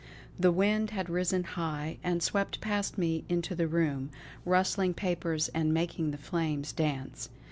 [0.39, 4.09] The wind had risen high, and swept past me into the room,
[4.45, 7.29] rustling papers and making the flames dance.